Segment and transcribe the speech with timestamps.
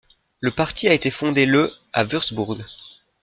[0.39, 2.57] Le parti a été fondé le à Wurtzbourg.